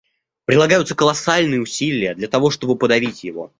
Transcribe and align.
Прилагаются 0.45 0.95
колоссальные 0.95 1.61
усилия, 1.61 2.15
для 2.15 2.27
того 2.27 2.49
чтобы 2.49 2.75
подавить 2.75 3.23
его. 3.23 3.49